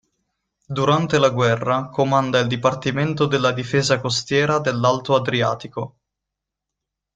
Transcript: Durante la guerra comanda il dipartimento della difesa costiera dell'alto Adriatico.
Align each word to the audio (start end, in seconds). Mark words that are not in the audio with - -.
Durante 0.77 1.19
la 1.19 1.29
guerra 1.29 1.89
comanda 1.91 2.39
il 2.39 2.47
dipartimento 2.47 3.27
della 3.27 3.51
difesa 3.51 3.99
costiera 3.99 4.57
dell'alto 4.57 5.13
Adriatico. 5.13 5.97